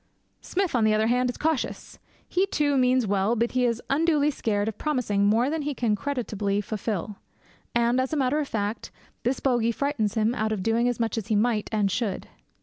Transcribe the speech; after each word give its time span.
Smith, 0.41 0.73
on 0.73 0.83
the 0.83 0.95
other 0.95 1.05
hand, 1.05 1.29
is 1.29 1.37
cautious. 1.37 1.99
He, 2.27 2.47
too, 2.47 2.75
means 2.75 3.05
well; 3.05 3.35
but 3.35 3.51
he 3.51 3.65
is 3.65 3.83
unduly 3.87 4.31
scared 4.31 4.67
of 4.67 4.79
promising 4.79 5.27
more 5.27 5.47
than 5.47 5.61
he 5.61 5.75
can 5.75 5.95
creditably 5.95 6.59
fulfil; 6.59 7.17
and, 7.75 8.01
as 8.01 8.11
a 8.11 8.17
matter 8.17 8.39
of 8.39 8.47
fact, 8.47 8.89
this 9.21 9.39
bogy 9.39 9.71
frightens 9.71 10.15
him 10.15 10.33
out 10.33 10.51
of 10.51 10.63
doing 10.63 10.89
as 10.89 10.99
much 10.99 11.19
as 11.19 11.27
he 11.27 11.35
might 11.35 11.69
and 11.71 11.91
should. 11.91 12.27